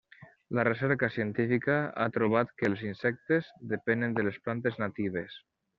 La 0.59 0.63
recerca 0.67 1.09
científica 1.17 1.75
ha 2.05 2.09
trobat 2.17 2.51
que 2.63 2.67
els 2.73 2.83
insectes 2.89 3.55
depenen 3.77 4.19
de 4.21 4.31
les 4.31 4.45
plantes 4.49 4.85
natives. 4.89 5.43